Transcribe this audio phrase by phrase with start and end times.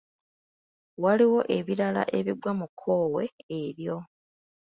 [1.03, 3.23] Waliwo ebirala ebigwa mu kkowe
[3.61, 3.97] eryo.